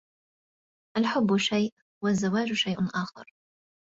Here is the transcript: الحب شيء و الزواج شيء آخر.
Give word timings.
الحب 0.97 1.37
شيء 1.37 1.73
و 2.03 2.07
الزواج 2.07 2.53
شيء 2.53 2.79
آخر. 2.81 3.33